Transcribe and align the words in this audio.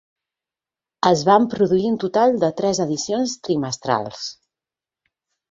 Es 1.09 1.19
van 1.27 1.45
produir 1.51 1.85
un 1.89 1.99
total 2.05 2.33
de 2.45 2.49
tres 2.63 2.81
edicions 2.87 3.37
trimestrals. 3.49 4.27